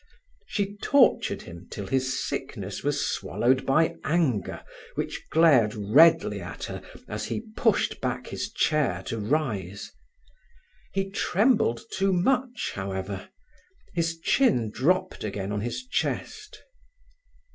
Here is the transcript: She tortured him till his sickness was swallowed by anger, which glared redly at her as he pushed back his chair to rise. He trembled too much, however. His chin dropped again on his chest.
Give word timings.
She 0.47 0.77
tortured 0.77 1.43
him 1.43 1.67
till 1.69 1.85
his 1.85 2.27
sickness 2.27 2.81
was 2.81 3.05
swallowed 3.05 3.67
by 3.67 3.97
anger, 4.03 4.63
which 4.95 5.29
glared 5.29 5.75
redly 5.75 6.41
at 6.41 6.63
her 6.63 6.81
as 7.07 7.25
he 7.25 7.41
pushed 7.55 8.01
back 8.01 8.25
his 8.25 8.51
chair 8.51 9.03
to 9.03 9.19
rise. 9.19 9.91
He 10.91 11.11
trembled 11.11 11.81
too 11.93 12.11
much, 12.13 12.71
however. 12.73 13.29
His 13.93 14.17
chin 14.19 14.71
dropped 14.71 15.23
again 15.23 15.51
on 15.51 15.61
his 15.61 15.85
chest. 15.85 16.63